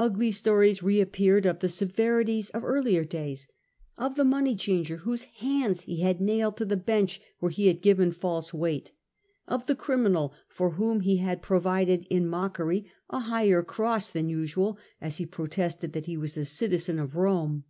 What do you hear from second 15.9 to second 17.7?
that he was a citizen of Rome.